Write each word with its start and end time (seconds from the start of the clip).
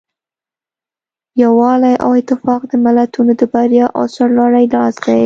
یووالی 1.41 1.95
او 2.03 2.09
اتفاق 2.21 2.61
د 2.71 2.73
ملتونو 2.85 3.31
د 3.39 3.43
بریا 3.53 3.85
او 3.97 4.03
سرلوړۍ 4.15 4.65
راز 4.75 4.95
دی. 5.05 5.19